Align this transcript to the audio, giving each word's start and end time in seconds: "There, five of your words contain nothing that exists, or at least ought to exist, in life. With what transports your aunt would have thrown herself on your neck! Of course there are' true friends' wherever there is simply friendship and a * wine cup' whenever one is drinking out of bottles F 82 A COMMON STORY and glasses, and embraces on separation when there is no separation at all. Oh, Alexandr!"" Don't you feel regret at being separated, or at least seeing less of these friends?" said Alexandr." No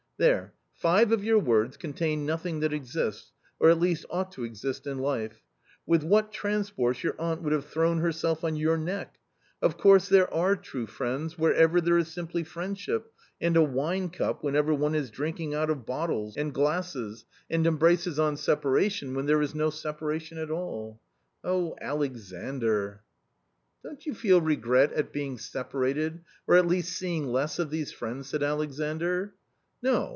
"There, 0.21 0.53
five 0.75 1.11
of 1.11 1.23
your 1.23 1.39
words 1.39 1.77
contain 1.77 2.27
nothing 2.27 2.59
that 2.59 2.73
exists, 2.73 3.31
or 3.59 3.71
at 3.71 3.79
least 3.79 4.05
ought 4.07 4.31
to 4.33 4.43
exist, 4.43 4.85
in 4.85 4.99
life. 4.99 5.41
With 5.87 6.03
what 6.03 6.31
transports 6.31 7.03
your 7.03 7.19
aunt 7.19 7.41
would 7.41 7.53
have 7.53 7.65
thrown 7.65 7.97
herself 8.01 8.43
on 8.43 8.55
your 8.55 8.77
neck! 8.77 9.15
Of 9.63 9.79
course 9.79 10.07
there 10.09 10.31
are' 10.31 10.55
true 10.55 10.85
friends' 10.85 11.39
wherever 11.39 11.81
there 11.81 11.97
is 11.97 12.07
simply 12.13 12.43
friendship 12.43 13.11
and 13.41 13.57
a 13.57 13.63
* 13.63 13.63
wine 13.63 14.11
cup' 14.11 14.43
whenever 14.43 14.75
one 14.75 14.93
is 14.93 15.09
drinking 15.09 15.55
out 15.55 15.71
of 15.71 15.87
bottles 15.87 16.37
F 16.37 16.41
82 16.41 16.41
A 16.41 16.43
COMMON 16.43 16.43
STORY 16.43 16.45
and 17.03 17.09
glasses, 17.09 17.25
and 17.49 17.65
embraces 17.65 18.19
on 18.19 18.37
separation 18.37 19.15
when 19.15 19.25
there 19.25 19.41
is 19.41 19.55
no 19.55 19.71
separation 19.71 20.37
at 20.37 20.51
all. 20.51 21.01
Oh, 21.43 21.75
Alexandr!"" 21.81 23.01
Don't 23.83 24.05
you 24.05 24.13
feel 24.13 24.39
regret 24.39 24.93
at 24.93 25.11
being 25.11 25.39
separated, 25.39 26.21
or 26.45 26.57
at 26.57 26.67
least 26.67 26.95
seeing 26.95 27.25
less 27.25 27.57
of 27.57 27.71
these 27.71 27.91
friends?" 27.91 28.29
said 28.29 28.43
Alexandr." 28.43 29.33
No 29.83 30.09